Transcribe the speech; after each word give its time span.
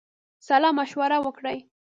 سلامشوره 0.47 1.17
وکړی. 1.25 1.57